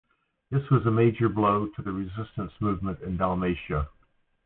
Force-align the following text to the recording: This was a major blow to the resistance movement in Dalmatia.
This 0.49 0.67
was 0.71 0.83
a 0.87 0.89
major 0.89 1.29
blow 1.29 1.67
to 1.67 1.81
the 1.83 1.91
resistance 1.91 2.53
movement 2.59 3.01
in 3.01 3.17
Dalmatia. 3.17 3.87